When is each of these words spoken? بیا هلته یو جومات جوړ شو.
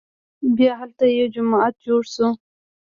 بیا 0.55 0.73
هلته 0.81 1.03
یو 1.07 1.27
جومات 1.33 1.73
جوړ 1.85 2.01
شو. 2.13 2.27